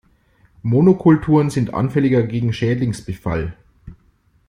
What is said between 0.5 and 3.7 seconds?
Monokulturen sind anfälliger gegen Schädlingsbefall.